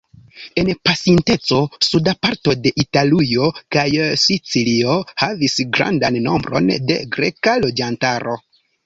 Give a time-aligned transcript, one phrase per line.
[0.59, 1.57] En pasinteco
[1.87, 3.83] suda parto de Italujo kaj
[4.23, 8.35] Sicilio havis grandan nombron de greka loĝantaro.